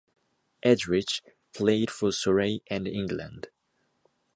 [0.65, 1.21] Edrich
[1.53, 3.49] played for Surrey and England.